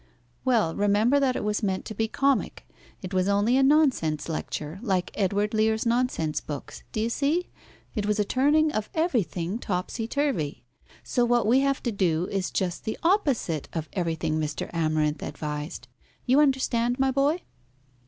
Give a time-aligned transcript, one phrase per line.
[0.43, 2.67] "Well, remember that it was meant to be comic.
[3.03, 6.81] It was only a nonsense lecture, like Edward Lear's nonsense books.
[6.91, 7.51] Do you see?
[7.93, 10.63] It was a turning of everything topsy turvy.
[11.03, 14.71] So what we have to do is just the opposite of everything Mr.
[14.73, 15.87] Amarinth advised.
[16.25, 17.43] You understand, my boy?"